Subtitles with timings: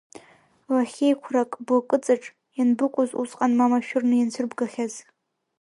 [0.73, 2.23] Лахьеиқәрак блакыҵаҿ,
[2.57, 4.93] ианбыкәыз усҟан ма машәырны ианцәырбгахьаз?